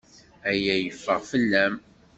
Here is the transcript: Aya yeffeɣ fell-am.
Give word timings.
Aya 0.49 0.75
yeffeɣ 0.77 1.19
fell-am. 1.29 1.75